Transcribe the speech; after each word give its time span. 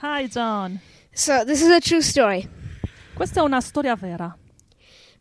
Hi 0.00 0.26
John. 0.26 0.80
So, 1.14 1.42
this 1.42 1.62
is 1.62 1.70
a 1.70 1.80
true 1.80 2.02
story. 2.02 2.46
Questa 3.14 3.40
è 3.40 3.42
una 3.42 3.62
storia 3.62 3.96
vera. 3.96 4.36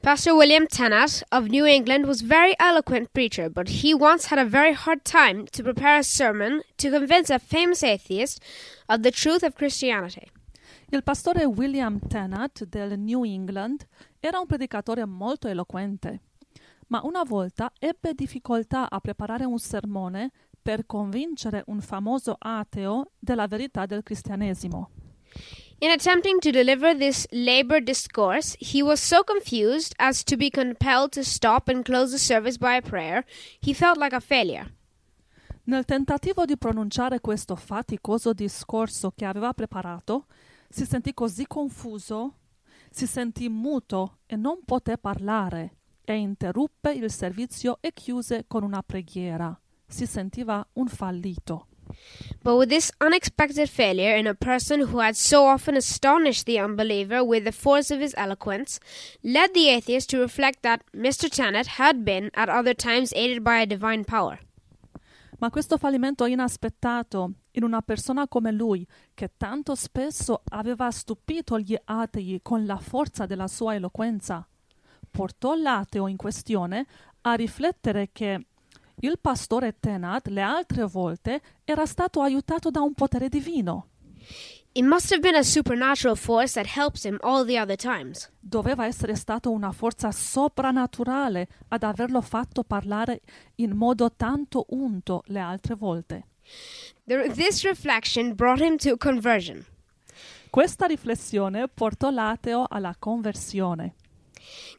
Pastor 0.02 0.34
William 0.34 0.68
Tennant 0.68 1.24
of 1.32 1.48
New 1.48 1.66
England 1.66 2.06
was 2.06 2.22
a 2.22 2.26
very 2.26 2.56
eloquent 2.60 3.14
preacher, 3.14 3.50
but 3.50 3.70
he 3.70 3.94
once 3.94 4.26
had 4.30 4.38
a 4.38 4.44
very 4.44 4.74
hard 4.74 5.06
time 5.06 5.46
to 5.54 5.64
prepare 5.64 6.00
a 6.00 6.04
sermon 6.04 6.62
to 6.76 6.90
convince 6.90 7.30
a 7.30 7.40
famous 7.40 7.84
atheist 7.84 8.44
of 8.90 9.02
the 9.04 9.12
truth 9.12 9.44
of 9.44 9.56
Christianity. 9.56 10.30
Il 10.92 11.04
pastore 11.04 11.46
William 11.46 12.02
Tennant 12.10 12.66
del 12.66 13.00
New 13.00 13.24
England 13.24 13.88
era 14.20 14.40
un 14.40 14.46
predicatore 14.46 15.06
molto 15.06 15.48
eloquente, 15.48 16.20
ma 16.88 17.00
una 17.06 17.24
volta 17.24 17.72
ebbe 17.80 18.14
difficoltà 18.14 18.90
a 18.90 19.00
preparare 19.00 19.46
un 19.46 19.58
sermone 19.58 20.32
per 20.66 20.88
convincere 20.88 21.62
un 21.68 21.80
famoso 21.80 22.36
ateo 22.40 23.12
della 23.20 23.46
verità 23.46 23.86
del 23.86 24.02
cristianesimo. 24.02 24.90
In 25.78 25.92
attempting 25.92 26.40
to 26.40 26.50
deliver 26.50 26.98
this 26.98 27.28
labor 27.30 27.80
discourse, 27.80 28.58
he 28.60 28.82
was 28.82 29.00
so 29.00 29.24
confused 29.24 29.94
as 29.98 30.24
to 30.24 30.36
be 30.36 30.50
compelled 30.50 31.12
to 31.12 31.22
stop 31.22 31.70
and 31.70 31.84
close 31.84 32.12
the 32.12 32.18
service 32.18 32.58
by 32.58 32.78
a 32.78 32.82
prayer. 32.82 33.24
He 33.60 33.76
felt 33.76 33.98
like 33.98 34.16
a 34.16 34.20
failure. 34.20 34.74
Nel 35.66 35.86
tentativo 35.86 36.46
di 36.46 36.58
pronunciare 36.58 37.20
questo 37.20 37.56
faticoso 37.56 38.34
discorso 38.34 39.12
che 39.12 39.26
aveva 39.26 39.54
preparato, 39.54 40.26
si 40.68 40.86
sentì 40.86 41.14
così 41.14 41.46
confuso, 41.46 42.38
si 42.90 43.06
sentì 43.06 43.50
muto 43.50 44.18
e 44.26 44.36
non 44.36 44.64
poté 44.66 44.98
parlare, 44.98 45.76
e 46.04 46.16
interruppe 46.16 46.92
il 46.92 47.12
servizio 47.12 47.78
e 47.82 47.94
chiuse 47.94 48.46
con 48.48 48.64
una 48.64 48.82
preghiera. 48.82 49.60
Si 49.88 50.06
sentiva 50.06 50.66
un 50.74 50.88
fallito. 50.88 51.68
But 52.44 52.58
with 52.58 52.70
this 52.70 52.92
unexpected 53.00 53.70
failure 53.70 54.16
in 54.16 54.28
a 54.28 54.34
person 54.34 54.88
who 54.88 55.00
had 55.00 55.16
so 55.16 55.46
often 55.46 55.76
astonished 55.76 56.46
the 56.46 56.60
unbeliever 56.60 57.24
with 57.24 57.44
the 57.44 57.52
force 57.52 57.92
of 57.92 58.02
his 58.02 58.14
eloquence, 58.18 58.80
led 59.24 59.54
the 59.54 59.70
atheist 59.70 60.10
to 60.10 60.20
reflect 60.20 60.62
that 60.64 60.82
Mr. 60.94 61.30
Tennant 61.30 61.78
had 61.78 62.04
been 62.04 62.30
at 62.34 62.50
other 62.50 62.74
times 62.74 63.14
aided 63.14 63.44
by 63.44 63.62
a 63.62 63.66
divine 63.66 64.04
power. 64.04 64.40
Ma 65.40 65.50
questo 65.50 65.78
fallimento 65.78 66.26
inaspettato 66.26 67.34
in 67.52 67.64
una 67.64 67.82
persona 67.82 68.28
come 68.28 68.52
lui, 68.52 68.88
che 69.14 69.32
tanto 69.38 69.76
spesso 69.76 70.42
aveva 70.50 70.92
stupito 70.92 71.60
gli 71.60 71.76
atei 71.84 72.40
con 72.42 72.66
la 72.66 72.78
forza 72.78 73.26
della 73.26 73.48
sua 73.48 73.76
eloquenza, 73.76 74.48
portò 75.12 75.56
l'ateo 75.56 76.08
in 76.08 76.16
questione 76.16 76.86
a 77.22 77.34
riflettere 77.34 78.10
che 78.12 78.46
il 79.00 79.18
pastore 79.20 79.76
Tenat 79.80 80.28
le 80.28 80.42
altre 80.42 80.86
volte 80.86 81.42
era 81.64 81.86
stato 81.86 82.22
aiutato 82.22 82.70
da 82.70 82.82
un 82.82 82.94
potere 82.94 83.30
divino. 83.30 83.88
It 84.78 84.84
must 84.84 85.12
have 85.14 85.22
been 85.22 85.36
a 85.36 85.44
supernatural 85.44 86.18
force 86.18 86.62
that 86.62 86.76
helps 86.76 87.06
him 87.06 87.18
all 87.22 87.46
the 87.46 87.58
other 87.58 87.78
times. 87.78 88.30
Doveva 88.40 88.86
essere 88.86 89.16
stato 89.16 89.50
una 89.52 89.72
forza 89.72 90.12
soprannaturale 90.12 91.48
ad 91.70 91.84
averlo 91.84 92.20
fatto 92.20 92.64
parlare 92.64 93.22
in 93.56 93.72
modo 93.72 94.12
tanto 94.12 94.66
unto 94.72 95.24
le 95.28 95.40
altre 95.40 95.76
volte. 95.76 96.28
The, 97.06 97.32
this 97.34 97.64
reflection 97.64 98.36
brought 98.36 98.60
him 98.60 98.76
to 98.78 98.98
conversion. 98.98 99.66
Questa 100.50 100.86
riflessione 100.86 101.70
portò 101.70 102.10
l'ateo 102.10 102.66
alla 102.68 102.96
conversione. 103.00 103.96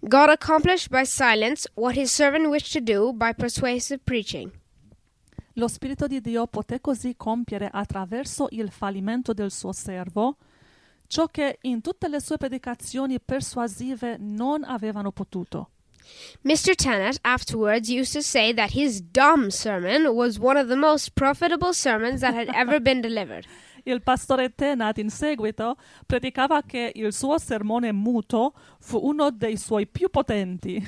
God 0.01 0.31
accomplished 0.31 0.91
by 0.91 1.05
silence 1.05 1.67
what 1.75 1.97
his 1.97 2.11
servant 2.11 2.49
wished 2.49 2.73
to 2.73 2.81
do 2.81 3.13
by 3.13 3.33
persuasive 3.33 4.05
preaching. 4.05 4.51
Lo 5.55 5.69
Spirito 5.69 6.07
di 6.07 6.21
Dio 6.21 6.47
poté 6.47 6.81
così 6.81 7.15
compiere 7.17 7.71
attraverso 7.73 8.49
il 8.51 8.71
fallimento 8.71 9.33
del 9.33 9.51
suo 9.51 9.73
servo 9.73 10.37
ciò 11.09 11.27
che 11.29 11.59
in 11.63 11.81
tutte 11.81 12.09
le 12.09 12.21
sue 12.21 12.37
predicazioni 12.37 13.21
persuasive 13.21 14.17
non 14.19 14.65
avevano 14.65 15.13
potuto. 15.13 15.71
Mr. 16.43 16.75
Tennant 16.77 17.19
afterwards 17.23 17.89
used 17.89 18.13
to 18.13 18.23
say 18.23 18.53
that 18.53 18.71
his 18.71 19.01
dumb 19.01 19.51
sermon 19.51 20.15
was 20.15 20.39
one 20.39 20.57
of 20.57 20.69
the 20.69 20.77
most 20.77 21.15
profitable 21.15 21.73
sermons 21.73 22.21
that 22.21 22.35
had 22.35 22.49
ever 22.55 22.81
been 22.81 23.01
delivered. 23.01 23.47
Il 23.87 24.03
pastore 24.03 24.53
Tenat 24.53 24.99
in 24.99 25.11
seguito 25.11 25.77
predicava 26.07 26.63
che 26.63 26.91
il 26.95 27.13
suo 27.13 27.39
sermone 27.39 27.93
muto 27.93 28.53
fu 28.81 28.99
uno 29.01 29.31
dei 29.31 29.57
suoi 29.57 29.87
più 29.87 30.11
potenti. 30.11 30.85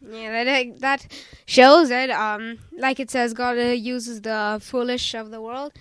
Yeah, 0.00 0.44
that, 0.44 0.80
that 0.80 1.06
shows 1.46 1.88
that, 1.88 2.10
um, 2.10 2.58
like 2.76 3.00
it 3.00 3.10
says, 3.10 3.32
God 3.32 3.56
uh, 3.56 3.72
uses 3.72 4.20
the 4.20 4.58
foolish 4.60 5.14
of 5.14 5.30
the 5.30 5.40
world 5.40 5.72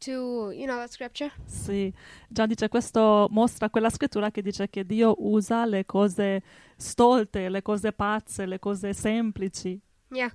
to, 0.00 0.50
you 0.50 0.66
know, 0.66 0.76
that 0.76 0.90
scripture. 0.90 1.30
Sì, 1.44 1.92
già 2.28 2.46
dice 2.46 2.68
questo 2.68 3.28
mostra 3.30 3.70
quella 3.70 3.90
scrittura 3.90 4.30
che 4.30 4.42
dice 4.42 4.68
che 4.68 4.84
Dio 4.84 5.14
usa 5.18 5.66
le 5.66 5.84
cose 5.84 6.42
stolte, 6.76 7.48
le 7.48 7.62
cose 7.62 7.92
pazze, 7.92 8.46
le 8.46 8.58
cose 8.58 8.92
semplici. 8.92 9.78
Yeah. 10.10 10.30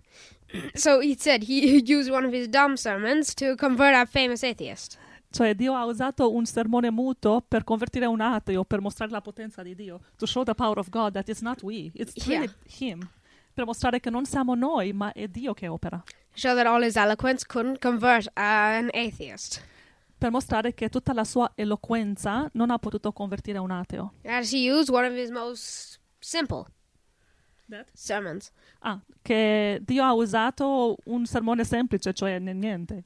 So 0.75 0.99
he 0.99 1.15
said 1.17 1.43
he 1.43 1.81
used 1.85 2.09
one 2.09 2.25
of 2.25 2.33
his 2.33 2.47
dumb 2.47 2.77
sermons 2.77 3.33
to 3.35 3.55
convert 3.55 3.95
a 3.95 4.05
famous 4.05 4.43
atheist. 4.43 4.97
Cioè 5.31 5.55
Dio 5.55 5.73
ha 5.73 5.85
usato 5.85 6.33
un 6.33 6.45
sermone 6.45 6.91
muto 6.91 7.43
per 7.47 7.63
convertire 7.63 8.05
un 8.05 8.19
ateo, 8.19 8.65
per 8.65 8.81
mostrare 8.81 9.11
la 9.11 9.21
potenza 9.21 9.63
di 9.63 9.73
Dio. 9.73 10.01
To 10.17 10.25
show 10.25 10.43
the 10.43 10.53
power 10.53 10.77
of 10.77 10.89
God 10.89 11.13
that 11.13 11.29
it's 11.29 11.41
not 11.41 11.63
we, 11.63 11.89
it's 11.93 12.13
really 12.27 12.45
Yeah. 12.45 12.91
Him. 12.91 13.09
Per 13.53 13.65
mostrare 13.65 13.99
che 14.01 14.09
non 14.09 14.25
siamo 14.25 14.55
noi, 14.55 14.91
ma 14.91 15.13
è 15.13 15.27
Dio 15.27 15.53
che 15.53 15.67
opera. 15.67 16.03
Show 16.33 16.53
that 16.55 16.65
all 16.65 16.83
his 16.83 16.95
eloquence 16.97 17.45
couldn't 17.45 17.79
convert 17.79 18.29
an 18.33 18.89
atheist. 18.93 19.63
Per 20.17 20.31
mostrare 20.31 20.73
che 20.73 20.89
tutta 20.89 21.13
la 21.13 21.23
sua 21.23 21.51
eloquenza 21.55 22.49
non 22.53 22.69
ha 22.69 22.77
potuto 22.77 23.11
convertire 23.13 23.57
un 23.57 23.71
ateo. 23.71 24.13
As 24.25 24.53
he 24.53 24.69
used 24.69 24.93
one 24.93 25.07
of 25.07 25.15
his 25.15 25.29
most 25.29 25.99
simple 26.19 26.65
sermons. 27.93 28.51
Ah, 28.79 28.99
che 29.21 29.79
Dio 29.81 30.03
ha 30.03 30.13
usato 30.13 30.97
un 31.05 31.25
sermone 31.25 31.63
semplice, 31.63 32.13
cioè 32.13 32.37
niente. 32.39 33.05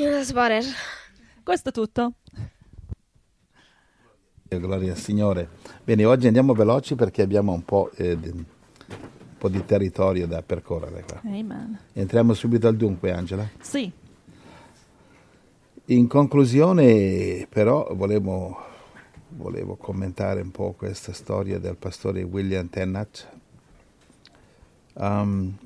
About 0.00 0.52
it. 0.52 0.64
Questo 1.42 1.70
è 1.70 1.72
tutto. 1.72 2.12
Gloria 4.46 4.92
al 4.92 4.96
Signore. 4.96 5.48
Bene, 5.82 6.04
oggi 6.04 6.28
andiamo 6.28 6.52
veloci 6.54 6.94
perché 6.94 7.22
abbiamo 7.22 7.52
un 7.52 7.64
po', 7.64 7.90
eh, 7.96 8.16
di, 8.16 8.28
un 8.28 8.44
po' 9.36 9.48
di 9.48 9.64
territorio 9.64 10.28
da 10.28 10.40
percorrere 10.40 11.02
qua. 11.02 11.20
Amen. 11.24 11.80
Entriamo 11.94 12.32
subito 12.34 12.68
al 12.68 12.76
dunque, 12.76 13.10
Angela. 13.10 13.48
Sì, 13.60 13.90
In 15.86 16.06
conclusione, 16.06 17.48
però, 17.48 17.92
volevo, 17.92 18.56
volevo 19.30 19.74
commentare 19.74 20.42
un 20.42 20.52
po' 20.52 20.74
questa 20.78 21.12
storia 21.12 21.58
del 21.58 21.76
pastore 21.76 22.22
William 22.22 22.68
Tennant. 22.70 23.28
Um, 24.92 25.58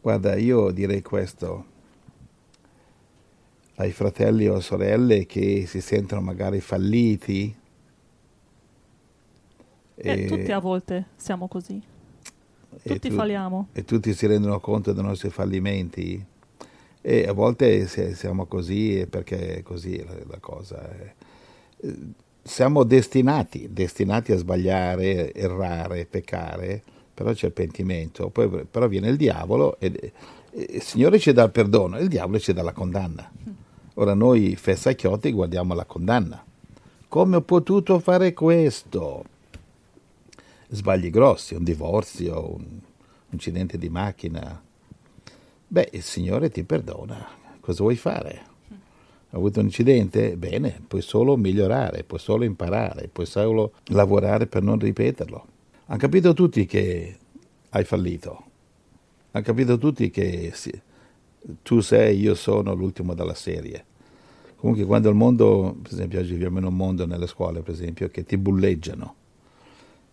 guarda, 0.00 0.34
io 0.34 0.72
direi 0.72 1.00
questo 1.00 1.76
ai 3.80 3.92
fratelli 3.92 4.48
o 4.48 4.60
sorelle 4.60 5.26
che 5.26 5.64
si 5.66 5.80
sentono 5.80 6.20
magari 6.20 6.60
falliti. 6.60 7.54
e 10.00 10.24
tutti 10.26 10.52
a 10.52 10.58
volte 10.58 11.06
siamo 11.16 11.48
così. 11.48 11.80
e 12.82 12.88
Tutti 12.88 13.08
tu- 13.08 13.14
falliamo. 13.14 13.68
e 13.72 13.84
tutti 13.84 14.14
si 14.14 14.26
rendono 14.26 14.60
conto 14.60 14.92
dei 14.92 15.02
nostri 15.02 15.30
fallimenti 15.30 16.24
e 17.00 17.26
a 17.26 17.32
volte 17.32 17.86
se 17.86 18.14
siamo 18.14 18.46
così 18.46 19.00
è 19.00 19.06
perché 19.06 19.56
è 19.58 19.62
così 19.62 20.04
la, 20.04 20.14
la 20.26 20.38
cosa. 20.40 20.90
eh. 21.00 21.14
Eh, 21.80 21.96
Siamo 22.42 22.82
destinati, 22.84 23.68
destinati 23.70 24.32
a 24.32 24.38
sbagliare, 24.38 25.34
errare, 25.34 26.06
peccare, 26.06 26.82
però 27.12 27.32
c'è 27.34 27.46
il 27.46 27.52
pentimento, 27.52 28.30
poi 28.30 28.64
però 28.64 28.88
viene 28.88 29.10
il 29.10 29.18
diavolo 29.18 29.78
e, 29.78 29.92
e 30.50 30.66
il 30.70 30.80
Signore 30.82 31.18
ci 31.18 31.30
dà 31.34 31.42
il 31.44 31.50
perdono 31.50 31.98
e 31.98 32.02
il 32.04 32.08
diavolo 32.08 32.38
ci 32.38 32.54
dà 32.54 32.62
la 32.62 32.72
condanna. 32.72 33.30
Ora 34.00 34.14
noi 34.14 34.54
fessacchiotti 34.54 35.32
guardiamo 35.32 35.74
la 35.74 35.84
condanna. 35.84 36.44
Come 37.08 37.36
ho 37.36 37.40
potuto 37.40 37.98
fare 37.98 38.32
questo? 38.32 39.24
Sbagli 40.68 41.10
grossi, 41.10 41.56
un 41.56 41.64
divorzio, 41.64 42.54
un 42.54 42.78
incidente 43.30 43.76
di 43.76 43.88
macchina. 43.88 44.62
Beh, 45.66 45.88
il 45.94 46.02
Signore 46.02 46.48
ti 46.48 46.62
perdona. 46.62 47.26
Cosa 47.58 47.82
vuoi 47.82 47.96
fare? 47.96 48.42
Hai 48.68 48.76
avuto 49.30 49.58
un 49.58 49.66
incidente? 49.66 50.36
Bene, 50.36 50.80
puoi 50.86 51.02
solo 51.02 51.36
migliorare, 51.36 52.04
puoi 52.04 52.20
solo 52.20 52.44
imparare, 52.44 53.08
puoi 53.08 53.26
solo 53.26 53.72
lavorare 53.86 54.46
per 54.46 54.62
non 54.62 54.78
ripeterlo. 54.78 55.46
Hanno 55.86 55.98
capito 55.98 56.34
tutti 56.34 56.66
che 56.66 57.18
hai 57.70 57.82
fallito. 57.82 58.44
Hanno 59.32 59.44
capito 59.44 59.76
tutti 59.76 60.08
che 60.10 60.54
tu 61.62 61.80
sei, 61.80 62.20
io 62.20 62.36
sono 62.36 62.74
l'ultimo 62.74 63.14
della 63.14 63.34
serie. 63.34 63.86
Comunque 64.58 64.84
quando 64.86 65.08
il 65.08 65.14
mondo, 65.14 65.76
per 65.80 65.92
esempio 65.92 66.18
oggi 66.18 66.32
viviamo 66.32 66.58
in 66.58 66.64
un 66.64 66.74
mondo 66.74 67.06
nelle 67.06 67.28
scuole, 67.28 67.60
per 67.60 67.74
esempio, 67.74 68.08
che 68.08 68.24
ti 68.24 68.36
bulleggiano. 68.36 69.14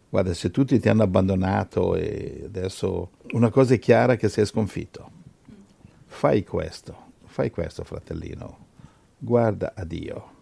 Guarda, 0.07 0.35
se 0.35 0.51
tutti 0.51 0.79
ti 0.79 0.87
hanno 0.87 1.01
abbandonato 1.01 1.95
e 1.95 2.43
adesso 2.45 3.09
una 3.31 3.49
cosa 3.49 3.73
è 3.73 3.79
chiara 3.79 4.15
che 4.17 4.29
sei 4.29 4.45
sconfitto. 4.45 5.09
Fai 6.05 6.43
questo, 6.43 6.95
fai 7.25 7.49
questo 7.49 7.83
fratellino. 7.83 8.57
guarda 9.17 9.73
a 9.75 9.83
Dio. 9.83 10.33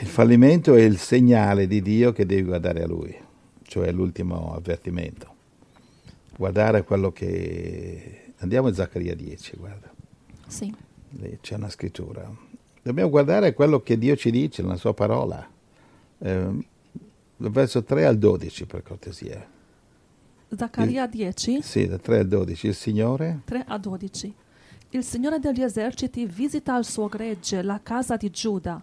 Il 0.00 0.06
fallimento 0.06 0.74
è 0.74 0.80
il 0.80 0.96
segnale 0.96 1.66
di 1.66 1.82
Dio 1.82 2.12
che 2.12 2.24
devi 2.24 2.44
guardare 2.44 2.82
a 2.82 2.86
Lui, 2.86 3.14
cioè 3.62 3.92
l'ultimo 3.92 4.54
avvertimento. 4.54 5.32
Guardare 6.36 6.82
quello 6.82 7.12
che... 7.12 8.32
Andiamo 8.38 8.68
a 8.68 8.74
Zaccaria 8.74 9.14
10, 9.14 9.56
guarda. 9.58 9.92
Sì. 10.46 10.74
C'è 11.40 11.54
una 11.54 11.70
scrittura. 11.70 12.30
Dobbiamo 12.82 13.10
guardare 13.10 13.54
quello 13.54 13.80
che 13.80 13.96
Dio 13.96 14.16
ci 14.16 14.30
dice 14.30 14.62
nella 14.62 14.76
sua 14.76 14.94
parola. 14.94 15.46
Eh, 16.18 16.48
verso 17.36 17.82
3 17.82 18.04
al 18.04 18.18
12, 18.18 18.66
per 18.66 18.82
cortesia. 18.82 19.46
Zaccaria 20.56 21.06
10, 21.06 21.62
Sì, 21.62 21.86
da 21.86 21.98
3 21.98 22.18
al 22.18 22.28
12. 22.28 22.66
Il 22.66 22.74
Signore 22.74 23.40
3 23.44 23.64
a 23.66 23.78
12. 23.78 24.34
Il 24.90 25.02
Signore 25.02 25.40
degli 25.40 25.62
eserciti 25.62 26.26
visita 26.26 26.76
il 26.78 26.84
suo 26.84 27.08
gregge, 27.08 27.62
la 27.62 27.80
casa 27.82 28.16
di 28.16 28.30
Giuda, 28.30 28.82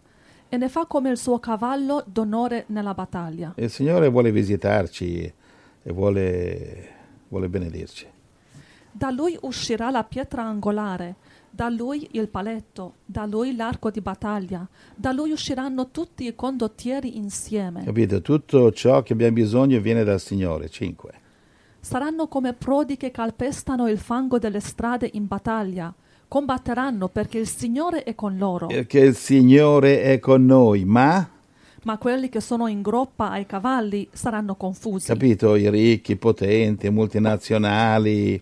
e 0.50 0.58
ne 0.58 0.68
fa 0.68 0.86
come 0.86 1.10
il 1.10 1.18
suo 1.18 1.40
cavallo 1.40 2.04
d'onore 2.06 2.66
nella 2.68 2.94
battaglia. 2.94 3.54
Il 3.56 3.70
Signore 3.70 4.10
vuole 4.10 4.32
visitarci 4.32 5.34
e 5.84 5.92
vuole, 5.94 6.90
vuole 7.30 7.48
benedirci. 7.48 8.06
Da 8.92 9.10
lui 9.10 9.38
uscirà 9.42 9.90
la 9.90 10.04
pietra 10.04 10.44
angolare, 10.44 11.16
da 11.50 11.70
lui 11.70 12.08
il 12.12 12.28
paletto, 12.28 12.96
da 13.06 13.26
lui 13.26 13.56
l'arco 13.56 13.90
di 13.90 14.02
battaglia, 14.02 14.68
da 14.96 15.12
lui 15.12 15.32
usciranno 15.32 15.90
tutti 15.92 16.26
i 16.26 16.36
condottieri 16.36 17.18
insieme. 17.18 17.84
Capito? 17.84 18.22
Tutto 18.22 18.72
ciò 18.72 19.02
che 19.04 19.14
abbiamo 19.14 19.34
bisogno 19.34 19.80
viene 19.80 20.04
dal 20.04 20.20
Signore. 20.20 20.70
5. 20.70 21.12
Saranno 21.80 22.28
come 22.28 22.54
prodi 22.54 22.96
che 22.98 23.12
calpestano 23.12 23.88
il 23.88 23.98
fango 23.98 24.38
delle 24.40 24.60
strade 24.60 25.10
in 25.14 25.26
battaglia. 25.26 25.94
Combatteranno 26.28 27.10
perché 27.10 27.40
il 27.40 27.48
Signore 27.48 28.04
è 28.04 28.14
con 28.16 28.38
loro. 28.38 28.68
Che 28.68 29.00
il 29.00 29.16
Signore 29.16 30.02
è 30.04 30.20
con 30.20 30.46
noi, 30.46 30.86
ma, 30.86 31.28
Ma 31.84 31.98
quelli 31.98 32.30
che 32.30 32.40
sono 32.40 32.68
in 32.68 32.82
groppa 32.82 33.32
ai 33.32 33.46
cavalli 33.46 34.08
saranno 34.12 34.56
confusi. 34.56 35.08
capito? 35.08 35.56
I 35.56 35.70
ricchi, 35.70 36.12
i 36.12 36.16
potenti, 36.18 36.86
i 36.86 36.92
multinazionali, 36.92 38.42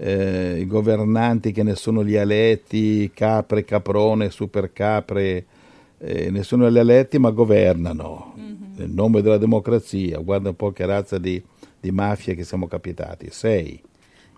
eh, 0.00 0.58
i 0.60 0.66
governanti 0.66 1.50
che 1.52 1.62
ne 1.62 1.74
sono 1.74 2.04
gli 2.04 2.14
eletti, 2.14 3.10
capre, 3.12 3.64
caprone, 3.64 4.30
super 4.30 4.72
capre, 4.72 5.44
eh, 5.98 6.30
ne 6.30 6.42
sono 6.44 6.70
gli 6.70 6.78
eletti 6.78 7.18
ma 7.18 7.30
governano 7.30 8.34
nel 8.78 8.90
nome 8.90 9.22
della 9.22 9.38
democrazia. 9.38 10.18
Guarda 10.18 10.50
un 10.50 10.56
po' 10.56 10.70
che 10.70 10.86
razza 10.86 11.18
di, 11.18 11.42
di 11.80 11.90
mafia 11.90 12.34
che 12.34 12.44
siamo 12.44 12.66
capitati. 12.66 13.28
6. 13.30 13.82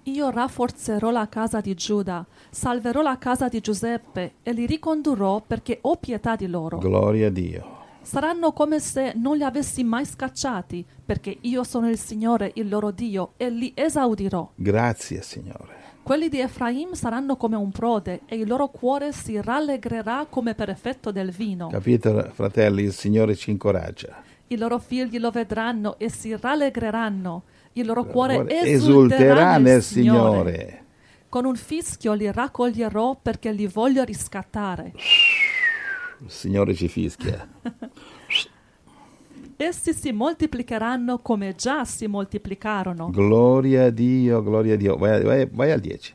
Io 0.04 0.30
rafforzerò 0.30 1.10
la 1.10 1.28
casa 1.28 1.60
di 1.60 1.74
Giuda, 1.74 2.26
salverò 2.48 3.02
la 3.02 3.18
casa 3.18 3.48
di 3.48 3.60
Giuseppe 3.60 4.32
e 4.42 4.52
li 4.52 4.64
ricondurrò 4.64 5.42
perché 5.46 5.78
ho 5.82 5.96
pietà 5.96 6.36
di 6.36 6.46
loro. 6.46 6.78
Gloria 6.78 7.26
a 7.26 7.30
Dio. 7.30 7.79
Saranno 8.02 8.52
come 8.52 8.80
se 8.80 9.12
non 9.14 9.36
li 9.36 9.44
avessi 9.44 9.84
mai 9.84 10.04
scacciati, 10.04 10.84
perché 11.04 11.36
io 11.42 11.62
sono 11.64 11.88
il 11.88 11.98
Signore, 11.98 12.50
il 12.54 12.68
loro 12.68 12.90
Dio, 12.90 13.32
e 13.36 13.50
li 13.50 13.72
esaudirò. 13.74 14.50
Grazie 14.54 15.22
Signore. 15.22 15.78
Quelli 16.02 16.28
di 16.28 16.40
Efraim 16.40 16.92
saranno 16.92 17.36
come 17.36 17.56
un 17.56 17.70
prode, 17.70 18.22
e 18.26 18.36
il 18.36 18.48
loro 18.48 18.68
cuore 18.68 19.12
si 19.12 19.40
rallegrerà 19.40 20.26
come 20.28 20.54
per 20.54 20.70
effetto 20.70 21.12
del 21.12 21.30
vino. 21.30 21.68
Capito, 21.68 22.30
fratelli? 22.32 22.84
Il 22.84 22.92
Signore 22.92 23.36
ci 23.36 23.50
incoraggia. 23.50 24.22
I 24.48 24.56
loro 24.56 24.78
figli 24.78 25.18
lo 25.18 25.30
vedranno 25.30 25.96
e 25.98 26.10
si 26.10 26.34
rallegreranno. 26.36 27.42
Il 27.74 27.86
loro 27.86 28.04
cuore 28.04 28.48
Esulterà 28.48 28.66
esulterà 28.66 29.58
nel 29.58 29.82
Signore. 29.82 30.84
Con 31.28 31.44
un 31.44 31.54
fischio 31.54 32.14
li 32.14 32.32
raccoglierò 32.32 33.16
perché 33.22 33.52
li 33.52 33.68
voglio 33.68 34.02
riscattare. 34.02 34.92
Il 36.22 36.30
Signore 36.30 36.74
ci 36.74 36.88
fischia. 36.88 37.48
Essi 39.56 39.92
si 39.92 40.10
moltiplicheranno 40.12 41.18
come 41.18 41.54
già 41.54 41.84
si 41.84 42.06
moltiplicarono. 42.06 43.10
Gloria 43.10 43.84
a 43.84 43.90
Dio, 43.90 44.42
gloria 44.42 44.72
a 44.74 44.76
Dio. 44.76 44.96
Vai, 44.96 45.22
vai- 45.22 45.48
vai 45.50 45.70
al 45.70 45.80
10. 45.80 46.14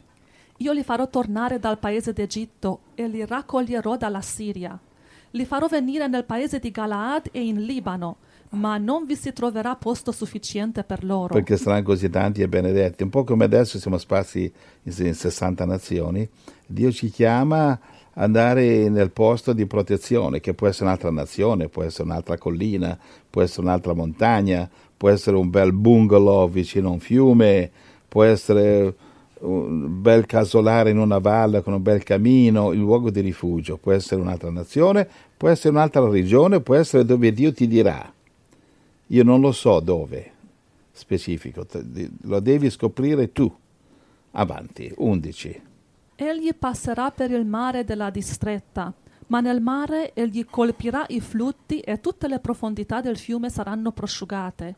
Io 0.57 0.71
li 0.71 0.83
farò 0.83 1.07
tornare 1.09 1.59
dal 1.59 1.77
paese 1.77 2.11
d'Egitto 2.11 2.79
e 2.95 3.07
li 3.07 3.23
raccoglierò 3.25 3.97
dalla 3.97 4.21
Siria. 4.21 4.79
Li 5.31 5.45
farò 5.45 5.67
venire 5.67 6.07
nel 6.07 6.23
paese 6.23 6.59
di 6.59 6.71
Galaad 6.71 7.27
e 7.31 7.45
in 7.45 7.65
Libano, 7.65 8.17
ma 8.51 8.77
non 8.77 9.05
vi 9.05 9.15
si 9.15 9.33
troverà 9.33 9.75
posto 9.75 10.11
sufficiente 10.11 10.83
per 10.83 11.03
loro. 11.03 11.33
Perché 11.33 11.57
saranno 11.57 11.83
così 11.83 12.09
tanti 12.09 12.41
e 12.41 12.47
benedetti. 12.47 13.03
Un 13.03 13.09
po' 13.09 13.25
come 13.25 13.43
adesso 13.43 13.77
siamo 13.77 13.97
sparsi 13.97 14.51
in 14.83 14.93
in 15.05 15.13
60 15.13 15.65
nazioni. 15.65 16.27
Dio 16.65 16.91
ci 16.91 17.09
chiama 17.09 17.77
andare 18.15 18.89
nel 18.89 19.11
posto 19.11 19.53
di 19.53 19.65
protezione, 19.65 20.39
che 20.39 20.53
può 20.53 20.67
essere 20.67 20.85
un'altra 20.85 21.11
nazione, 21.11 21.69
può 21.69 21.83
essere 21.83 22.03
un'altra 22.03 22.37
collina, 22.37 22.97
può 23.29 23.41
essere 23.41 23.61
un'altra 23.61 23.93
montagna, 23.93 24.69
può 24.95 25.09
essere 25.09 25.37
un 25.37 25.49
bel 25.49 25.73
bungalow 25.73 26.49
vicino 26.49 26.89
a 26.89 26.91
un 26.91 26.99
fiume, 26.99 27.69
può 28.07 28.23
essere 28.23 28.93
un 29.39 30.01
bel 30.01 30.25
casolare 30.25 30.89
in 30.89 30.97
una 30.97 31.19
valle 31.19 31.61
con 31.61 31.73
un 31.73 31.81
bel 31.81 32.03
camino, 32.03 32.71
il 32.71 32.79
luogo 32.79 33.09
di 33.09 33.19
rifugio, 33.19 33.77
può 33.77 33.91
essere 33.91 34.21
un'altra 34.21 34.49
nazione, 34.49 35.07
può 35.35 35.49
essere 35.49 35.69
un'altra 35.69 36.07
regione, 36.07 36.61
può 36.61 36.75
essere 36.75 37.03
dove 37.03 37.33
Dio 37.33 37.51
ti 37.53 37.67
dirà. 37.67 38.11
Io 39.07 39.23
non 39.23 39.41
lo 39.41 39.51
so 39.51 39.79
dove 39.81 40.31
specifico, 40.91 41.65
lo 42.21 42.39
devi 42.39 42.69
scoprire 42.69 43.31
tu. 43.33 43.53
Avanti, 44.31 44.91
11. 44.95 45.61
Egli 46.17 46.53
passerà 46.57 47.11
per 47.11 47.29
il 47.31 47.45
mare 47.45 47.83
della 47.83 48.09
distretta, 48.09 48.93
ma 49.27 49.41
nel 49.41 49.59
mare 49.59 50.13
egli 50.13 50.45
colpirà 50.49 51.03
i 51.09 51.19
flutti 51.19 51.81
e 51.81 51.99
tutte 51.99 52.29
le 52.29 52.39
profondità 52.39 53.01
del 53.01 53.17
fiume 53.17 53.49
saranno 53.49 53.91
prosciugate. 53.91 54.75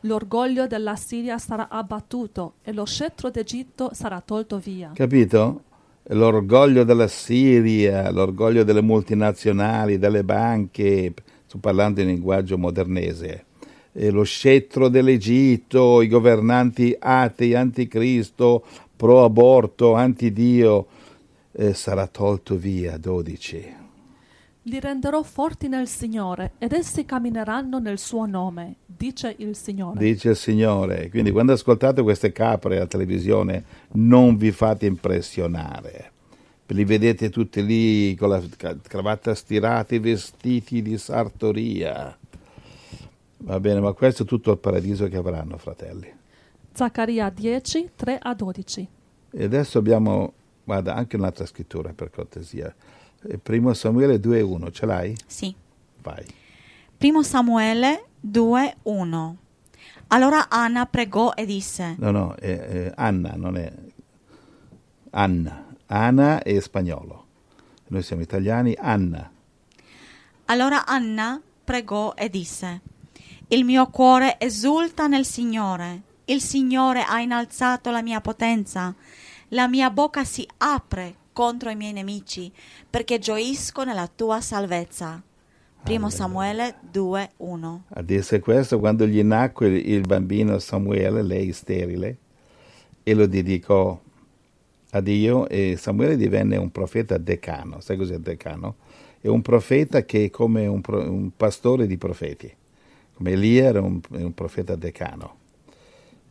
L'orgoglio 0.00 0.66
della 0.66 0.96
Siria 0.96 1.38
sarà 1.38 1.68
abbattuto 1.68 2.54
e 2.64 2.72
lo 2.72 2.84
scettro 2.84 3.30
d'Egitto 3.30 3.90
sarà 3.92 4.20
tolto 4.20 4.58
via. 4.58 4.90
Capito? 4.94 5.62
L'orgoglio 6.08 6.82
della 6.82 7.06
Siria, 7.06 8.10
l'orgoglio 8.10 8.64
delle 8.64 8.82
multinazionali, 8.82 9.96
delle 9.96 10.24
banche, 10.24 11.14
sto 11.46 11.58
parlando 11.58 12.00
in 12.00 12.08
linguaggio 12.08 12.58
modernese, 12.58 13.44
e 13.92 14.10
lo 14.10 14.24
scettro 14.24 14.88
dell'Egitto, 14.88 16.02
i 16.02 16.08
governanti 16.08 16.96
atei, 16.98 17.54
anticristo, 17.54 18.64
pro 19.00 19.24
aborto, 19.24 19.94
antidio, 19.94 20.86
eh, 21.52 21.72
sarà 21.72 22.06
tolto 22.06 22.56
via, 22.56 22.98
12. 22.98 23.76
Li 24.64 24.78
renderò 24.78 25.22
forti 25.22 25.68
nel 25.68 25.88
Signore 25.88 26.52
ed 26.58 26.74
essi 26.74 27.06
cammineranno 27.06 27.78
nel 27.78 27.96
suo 27.96 28.26
nome, 28.26 28.74
dice 28.84 29.34
il 29.38 29.56
Signore. 29.56 29.98
dice 29.98 30.28
il 30.28 30.36
Signore. 30.36 31.08
Quindi 31.08 31.30
quando 31.30 31.54
ascoltate 31.54 32.02
queste 32.02 32.30
capre 32.30 32.76
alla 32.76 32.86
televisione 32.86 33.64
non 33.92 34.36
vi 34.36 34.50
fate 34.50 34.84
impressionare. 34.84 36.12
Li 36.66 36.84
vedete 36.84 37.30
tutti 37.30 37.64
lì 37.64 38.14
con 38.16 38.28
la 38.28 38.42
cravatta 38.86 39.34
stirata, 39.34 39.98
vestiti 39.98 40.82
di 40.82 40.98
sartoria. 40.98 42.14
Va 43.38 43.58
bene, 43.58 43.80
ma 43.80 43.92
questo 43.92 44.24
è 44.24 44.26
tutto 44.26 44.50
il 44.50 44.58
paradiso 44.58 45.08
che 45.08 45.16
avranno, 45.16 45.56
fratelli. 45.56 46.18
Zaccaria 46.72 47.30
10, 47.30 47.90
3 47.96 48.18
a 48.20 48.34
12. 48.34 48.88
E 49.32 49.44
adesso 49.44 49.78
abbiamo, 49.78 50.32
guarda, 50.64 50.94
anche 50.94 51.16
un'altra 51.16 51.46
scrittura 51.46 51.92
per 51.92 52.10
cortesia. 52.10 52.74
Eh, 53.22 53.38
Primo 53.38 53.74
Samuele 53.74 54.16
2.1, 54.16 54.72
ce 54.72 54.86
l'hai? 54.86 55.16
Sì. 55.26 55.54
Vai. 56.02 56.24
Primo 56.96 57.22
Samuele 57.22 58.06
2:1. 58.26 59.34
Allora 60.08 60.48
Anna 60.48 60.86
pregò 60.86 61.32
e 61.34 61.46
disse: 61.46 61.94
No, 61.98 62.10
no, 62.10 62.34
è, 62.34 62.58
è 62.58 62.92
Anna, 62.96 63.32
non 63.36 63.56
è 63.56 63.72
Anna. 65.10 65.66
Anna 65.86 66.42
è 66.42 66.60
spagnolo. 66.60 67.26
Noi 67.88 68.02
siamo 68.02 68.22
italiani, 68.22 68.76
Anna. 68.78 69.30
Allora 70.46 70.84
Anna 70.86 71.40
pregò 71.64 72.14
e 72.14 72.28
disse: 72.28 72.80
Il 73.48 73.64
mio 73.64 73.86
cuore 73.86 74.38
esulta 74.38 75.06
nel 75.06 75.24
Signore. 75.24 76.02
Il 76.30 76.40
Signore 76.40 77.02
ha 77.02 77.20
innalzato 77.20 77.90
la 77.90 78.02
mia 78.02 78.20
potenza. 78.20 78.94
La 79.48 79.66
mia 79.66 79.90
bocca 79.90 80.22
si 80.22 80.46
apre 80.58 81.16
contro 81.32 81.70
i 81.70 81.74
miei 81.74 81.92
nemici, 81.92 82.52
perché 82.88 83.18
gioisco 83.18 83.82
nella 83.82 84.08
tua 84.14 84.40
salvezza. 84.40 85.20
Primo 85.82 86.06
Alleluia. 86.06 86.10
Samuele 86.10 86.74
2:1. 86.92 87.80
A 87.88 88.02
dirsi 88.02 88.38
questo, 88.38 88.78
quando 88.78 89.08
gli 89.08 89.20
nacque 89.24 89.70
il, 89.70 90.02
bambino 90.02 90.60
Samuele, 90.60 91.22
lei 91.22 91.52
sterile, 91.52 92.18
e 93.02 93.14
lo 93.14 93.26
dedicò 93.26 94.00
a 94.90 95.00
Dio 95.00 95.48
e 95.48 95.74
Samuele 95.76 96.16
divenne 96.16 96.56
un 96.56 96.70
profeta 96.70 97.18
decano. 97.18 97.80
Sai 97.80 97.96
cos'è 97.96 98.18
decano? 98.18 98.76
È 99.20 99.26
un 99.26 99.42
profeta 99.42 100.04
che 100.04 100.26
è 100.26 100.30
come 100.30 100.68
un, 100.68 100.80
pro- 100.80 101.10
un 101.10 101.32
pastore 101.36 101.88
di 101.88 101.96
profeti. 101.96 102.54
Come 103.14 103.32
Elia 103.32 103.64
era 103.64 103.80
un, 103.80 104.00
un 104.10 104.32
profeta 104.32 104.76
decano. 104.76 105.38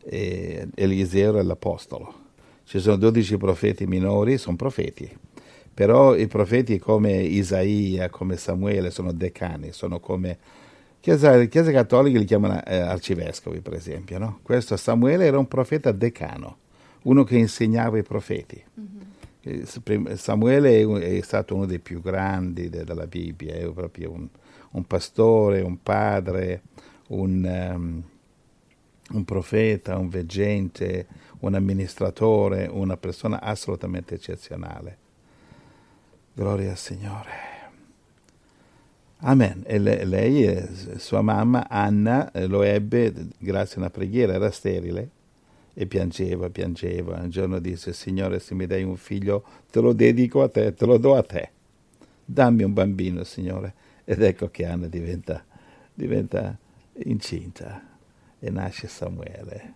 E 0.04 0.68
Eliseo 0.76 1.30
era 1.30 1.44
l'apostolo. 1.44 2.28
Ci 2.64 2.80
sono 2.80 2.98
12 2.98 3.38
profeti 3.38 3.88
minori, 3.88 4.38
sono 4.38 4.56
profeti, 4.56 5.10
Però 5.74 6.16
i 6.16 6.28
profeti 6.28 6.78
come 6.78 7.14
Isaia, 7.14 8.10
come 8.10 8.38
Samuele 8.38 8.92
sono 8.92 9.12
decani, 9.12 9.72
sono 9.72 10.00
come... 10.00 10.38
Chiesa, 11.00 11.44
Chiesa 11.46 11.72
cattolica 11.72 12.20
li 12.20 12.26
chiamano 12.26 12.64
eh, 12.64 12.78
arcivescovi, 12.78 13.62
per 13.62 13.74
esempio. 13.74 14.20
No? 14.20 14.40
Questo 14.44 14.78
Samuele 14.78 15.26
era 15.26 15.40
un 15.40 15.48
profeta 15.48 15.92
decano, 15.92 16.58
uno 17.04 17.24
che 17.24 17.38
insegnava 17.38 17.98
i 17.98 18.04
profeti. 18.04 18.62
Mm-hmm. 18.80 20.14
Samuele 20.14 21.18
è, 21.18 21.22
stato 21.22 21.56
uno 21.56 21.66
dei 21.66 21.80
più 21.80 22.02
grandi 22.02 22.70
de, 22.70 22.84
della 22.84 23.08
Bibbia, 23.08 23.56
è 23.56 23.72
proprio 23.72 24.12
un, 24.12 24.28
un 24.72 24.84
pastore, 24.86 25.62
un 25.62 25.82
padre, 25.82 26.62
un, 27.08 27.72
um, 27.74 28.04
un 29.12 29.26
profeta, 29.26 29.98
un 29.98 30.10
veggente, 30.10 31.08
un 31.40 31.56
amministratore, 31.56 32.68
una 32.72 32.98
persona 32.98 33.42
assolutamente 33.42 34.16
eccezionale. 34.16 34.98
Gloria 36.34 36.72
al 36.72 36.78
Signore. 36.78 37.48
Amen. 39.22 39.64
E 39.66 39.78
lei, 39.80 40.68
sua 40.98 41.22
mamma 41.22 41.68
Anna, 41.68 42.32
eh, 42.32 42.48
lo 42.48 42.62
ebbe 42.62 43.14
grazie 43.38 43.76
a 43.76 43.80
una 43.80 43.90
preghiera, 43.90 44.34
era 44.34 44.50
sterile 44.52 45.10
e 45.74 45.86
piangeva, 45.88 46.50
piangeva. 46.50 47.20
Un 47.22 47.30
giorno 47.30 47.60
disse, 47.60 47.92
Signore, 47.92 48.40
se 48.40 48.56
mi 48.56 48.66
dai 48.66 48.84
un 48.84 48.96
figlio, 48.96 49.44
te 49.70 49.82
lo 49.82 49.94
dedico 49.94 50.42
a 50.42 50.50
te, 50.50 50.74
te 50.74 50.86
lo 50.86 50.98
do 50.98 51.16
a 51.16 51.24
te. 51.24 51.52
Dammi 52.24 52.64
un 52.64 52.74
bambino, 52.74 53.24
Signore. 53.24 53.74
Ed 54.06 54.22
ecco 54.22 54.50
che 54.50 54.66
Anna 54.66 54.88
diventa, 54.88 55.44
diventa 55.94 56.58
incinta 57.04 57.90
e 58.40 58.50
nasce 58.50 58.88
Samuele. 58.88 59.74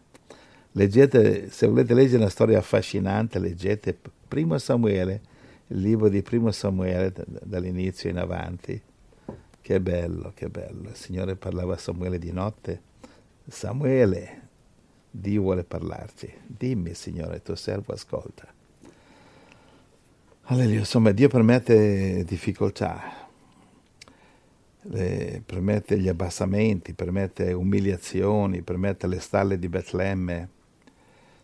Leggete, 0.72 1.50
se 1.52 1.68
volete 1.68 1.94
leggere 1.94 2.18
una 2.18 2.30
storia 2.30 2.58
affascinante, 2.58 3.38
leggete 3.40 3.96
Primo 4.28 4.58
Samuele, 4.58 5.22
il 5.68 5.80
libro 5.80 6.10
di 6.10 6.22
Primo 6.24 6.52
Samuele 6.52 7.14
dall'inizio 7.44 8.10
in 8.10 8.18
avanti. 8.18 8.82
Che 9.62 9.80
bello, 9.80 10.32
che 10.36 10.50
bello. 10.50 10.90
Il 10.90 10.96
Signore 10.96 11.36
parlava 11.36 11.76
a 11.76 11.78
Samuele 11.78 12.18
di 12.18 12.32
notte. 12.32 12.82
Samuele, 13.48 14.42
Dio 15.10 15.42
vuole 15.42 15.64
parlarci. 15.64 16.34
Dimmi, 16.46 16.94
Signore, 16.96 17.42
tuo 17.42 17.56
servo 17.56 17.94
ascolta. 17.94 18.52
Alleluia. 20.46 20.80
Insomma, 20.80 21.12
Dio 21.12 21.30
permette 21.30 22.26
difficoltà, 22.26 23.23
le, 24.84 25.42
permette 25.46 26.00
gli 26.00 26.08
abbassamenti, 26.08 26.94
permette 26.94 27.54
umiliazioni, 27.54 28.62
permette 28.62 29.08
le 29.08 29.20
stalle 29.20 29.60
di 29.60 29.70
Betlemme, 29.70 30.50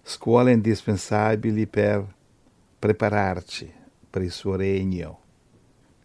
scuole 0.01 0.51
indispensabili 0.51 1.67
per 1.67 2.05
prepararci 2.79 3.71
per 4.09 4.21
il 4.21 4.31
suo 4.31 4.55
regno, 4.55 5.19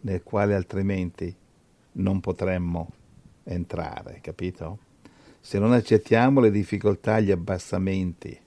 nel 0.02 0.22
quale 0.22 0.54
altrimenti 0.54 1.34
non 1.92 2.20
potremmo 2.20 2.90
entrare, 3.44 4.18
capito? 4.20 4.78
Se 5.40 5.58
non 5.58 5.72
accettiamo 5.72 6.40
le 6.40 6.50
difficoltà, 6.50 7.20
gli 7.20 7.30
abbassamenti, 7.30 8.38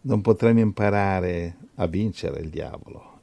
non 0.00 0.20
potremo 0.20 0.60
imparare 0.60 1.56
a 1.76 1.86
vincere 1.86 2.40
il 2.40 2.48
diavolo. 2.48 3.20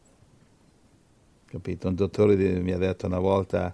Capito? 1.46 1.88
Un 1.88 1.96
dottore 1.96 2.36
mi 2.36 2.72
ha 2.72 2.78
detto 2.78 3.06
una 3.06 3.20
volta, 3.20 3.74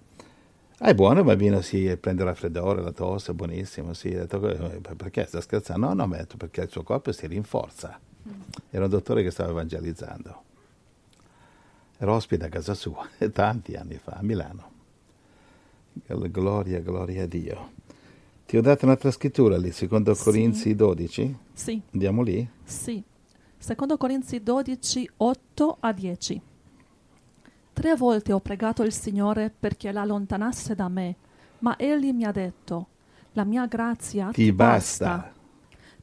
ah, 0.84 0.88
è 0.90 0.96
buono 0.96 1.20
il 1.20 1.26
bambino, 1.26 1.62
sì, 1.62 1.96
prende 1.98 2.24
raffreddore, 2.24 2.82
la 2.82 2.92
tosse, 2.92 3.32
è 3.32 3.36
buonissimo, 3.36 3.94
sì. 3.94 4.10
Detto, 4.10 4.48
eh, 4.50 4.80
perché 4.96 5.26
sta 5.26 5.42
scherzando? 5.42 5.88
No, 5.88 5.94
no, 5.94 6.08
mi 6.08 6.16
ha 6.16 6.18
detto 6.18 6.38
perché 6.38 6.62
il 6.62 6.70
suo 6.70 6.84
corpo 6.84 7.12
si 7.12 7.28
rinforza. 7.28 8.00
Era 8.70 8.84
un 8.86 8.90
dottore 8.90 9.24
che 9.24 9.32
stava 9.32 9.50
evangelizzando. 9.52 10.44
Era 11.98 12.14
ospite 12.14 12.46
a 12.46 12.50
casa 12.50 12.74
sua, 12.74 13.08
tanti 13.32 13.76
anni 13.76 13.96
fa, 13.96 14.14
a 14.14 14.24
Milano. 14.24 14.70
Gloria, 16.08 16.80
gloria 16.80 17.24
a 17.24 17.28
Dio. 17.28 17.72
Ti 18.46 18.58
ho 18.58 18.62
dato 18.62 18.86
un'altra 18.86 19.12
scrittura 19.12 19.58
lì, 19.58 19.72
secondo 19.72 20.14
Sì. 20.14 20.24
Corinzi 20.24 20.76
12. 20.76 21.38
Sì, 21.54 21.82
Andiamo 21.92 22.22
lì? 22.22 22.48
sì. 22.64 23.04
Secondo 23.58 23.96
Corinzi 23.98 24.42
12, 24.42 25.10
8 25.18 25.78
a 25.80 25.94
10. 25.94 26.42
Tre 27.82 27.96
volte 27.96 28.32
ho 28.32 28.40
pregato 28.40 28.84
il 28.84 28.94
Signore 28.94 29.52
perché 29.60 29.92
la 29.92 30.02
allontanasse 30.02 30.76
da 30.76 30.88
me, 30.88 31.16
ma 31.62 31.76
egli 31.80 32.12
mi 32.14 32.26
ha 32.26 32.32
detto, 32.32 32.86
la 33.32 33.44
mia 33.44 33.66
grazia 33.66 34.30
Ti 34.32 34.52
basta. 34.54 35.34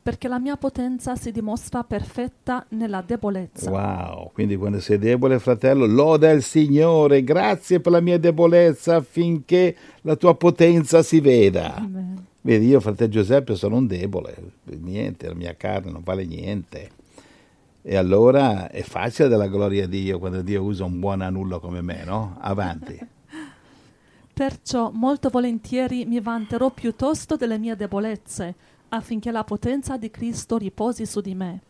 perché 0.03 0.27
la 0.27 0.41
mia 0.41 0.57
potenza 0.57 1.15
si 1.15 1.31
dimostra 1.31 1.85
perfetta 1.85 2.67
nella 2.71 3.01
debolezza. 3.01 3.71
Wow, 3.71 4.33
quindi 4.33 4.57
quando 4.57 4.81
sei 4.81 4.99
debole, 4.99 5.39
fratello, 5.39 5.87
loda 5.87 6.33
il 6.33 6.43
Signore, 6.43 7.23
grazie 7.23 7.79
per 7.79 7.93
la 7.93 8.01
mia 8.01 8.19
debolezza 8.19 8.97
affinché 8.97 9.77
la 10.01 10.17
tua 10.17 10.35
potenza 10.35 11.05
si 11.05 11.21
veda. 11.21 11.77
Amen. 11.77 12.27
Vedi, 12.41 12.67
io, 12.67 12.81
fratello 12.81 13.11
Giuseppe, 13.11 13.55
sono 13.55 13.77
un 13.77 13.87
debole, 13.87 14.35
niente, 14.65 15.29
la 15.29 15.35
mia 15.35 15.55
carne 15.57 15.93
non 15.93 16.03
vale 16.03 16.25
niente. 16.25 16.97
E 17.83 17.97
allora 17.97 18.71
è 18.71 18.83
facile 18.83 19.29
della 19.29 19.47
gloria 19.47 19.85
a 19.85 19.87
Dio 19.87 20.19
quando 20.19 20.43
Dio 20.43 20.63
usa 20.63 20.85
un 20.85 20.99
buon 20.99 21.21
anullo 21.23 21.61
come 21.61 21.81
me, 21.81 22.05
no? 22.05 22.37
Avanti. 22.41 22.99
Perciò 24.35 24.91
molto 24.93 25.31
volentieri 25.31 26.05
mi 26.05 26.21
vanterò 26.21 26.71
piuttosto 26.71 27.37
delle 27.37 27.59
mie 27.59 27.77
debolezze, 27.77 28.55
affinché 28.91 29.31
la 29.31 29.45
potenza 29.45 29.97
di 29.97 30.11
Cristo 30.11 30.57
riposi 30.59 31.07
su 31.07 31.21
di 31.21 31.35
me. 31.35 31.61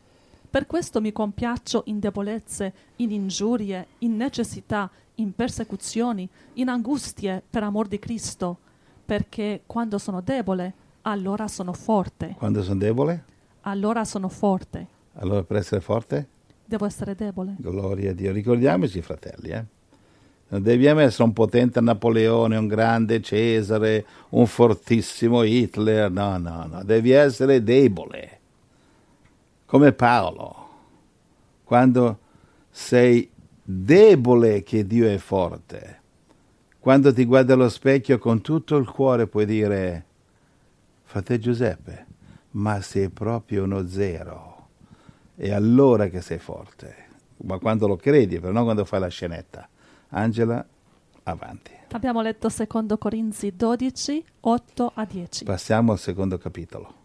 Per 0.50 0.67
questo 0.67 1.00
mi 1.00 1.12
compiaccio 1.12 1.83
in 1.87 1.99
debolezze, 1.99 2.73
in 2.97 3.11
ingiurie, 3.11 3.88
in 3.99 4.17
necessità, 4.17 4.91
in 5.17 5.35
persecuzioni, 5.35 6.29
in 6.55 6.69
angustie 6.69 7.43
per 7.49 7.62
amor 7.62 7.87
di 7.87 7.99
Cristo, 7.99 8.59
perché 9.05 9.62
quando 9.67 9.99
sono 9.99 10.21
debole, 10.21 10.75
allora 11.03 11.49
sono 11.49 11.73
forte. 11.73 12.35
Quando 12.37 12.62
sono 12.62 12.79
debole, 12.79 13.25
Allora 13.62 14.05
sono 14.05 14.29
forte. 14.29 14.97
Allora 15.21 15.43
per 15.43 15.57
essere 15.59 15.81
forte, 15.81 16.29
Devo 16.65 16.85
essere 16.85 17.15
debole. 17.15 17.55
gloria 17.59 18.11
a 18.11 18.15
Dio. 18.15 18.31
Ricordiamoci, 18.33 19.01
fratelli, 19.01 19.51
eh? 19.51 19.65
Non 20.51 20.63
dobbiamo 20.63 21.01
essere 21.01 21.25
un 21.25 21.33
potente 21.35 21.81
Napoleone, 21.81 22.57
un 22.57 22.67
grande 22.67 23.21
Cesare, 23.21 24.05
un 24.31 24.47
fortissimo 24.47 25.43
Hitler, 25.43 26.11
no, 26.11 26.39
no, 26.39 26.67
no, 26.71 26.83
devi 26.85 27.11
essere 27.11 27.63
debole, 27.63 28.39
come 29.67 29.93
Paolo. 29.93 30.67
Quando 31.65 32.19
sei 32.71 33.31
debole 33.63 34.63
che 34.63 34.87
Dio 34.87 35.07
è 35.07 35.19
forte, 35.19 36.01
quando 36.79 37.13
ti 37.13 37.27
guardi 37.27 37.53
allo 37.53 37.69
specchio 37.69 38.17
con 38.19 38.41
tutto 38.41 38.77
il 38.79 38.89
cuore 38.89 39.27
puoi 39.27 39.45
dire, 39.45 40.05
frate 41.03 41.39
Giuseppe, 41.39 42.07
ma 42.53 42.81
sei 42.81 43.11
proprio 43.11 43.65
uno 43.65 43.87
zero, 43.87 44.58
è 45.38 45.52
allora 45.52 46.09
che 46.09 46.21
sei 46.21 46.38
forte, 46.38 47.07
ma 47.45 47.59
quando 47.59 47.87
lo 47.87 47.95
credi, 47.95 48.40
però 48.40 48.52
non 48.52 48.64
quando 48.64 48.85
fai 48.85 48.99
la 48.99 49.07
scenetta. 49.09 49.68
Angela, 50.09 50.66
avanti. 51.23 51.71
Abbiamo 51.92 52.21
letto 52.23 52.49
secondo 52.49 52.99
Corinzi 52.99 53.54
12, 53.54 54.25
8 54.40 54.92
a 54.95 55.04
10. 55.04 55.45
Passiamo 55.45 55.92
al 55.92 55.99
secondo 55.99 56.38
capitolo. 56.38 56.98